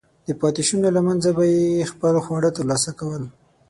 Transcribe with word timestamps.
د 0.27 0.29
پاتېشونو 0.41 0.87
له 0.95 1.01
منځه 1.07 1.29
به 1.37 1.43
یې 1.53 1.89
خپل 1.91 2.15
خواړه 2.25 2.49
ترلاسه 2.57 2.91
کول. 2.99 3.23